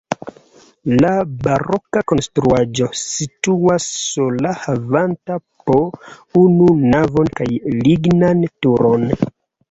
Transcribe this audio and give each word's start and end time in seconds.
La 1.01 1.09
baroka 1.41 2.01
konstruaĵo 2.11 2.87
situas 3.01 3.85
sola 4.13 4.53
havanta 4.61 5.35
po 5.67 5.75
unu 6.45 6.71
navon 6.95 7.29
kaj 7.41 7.47
lignan 7.75 8.43
turon. 8.67 9.07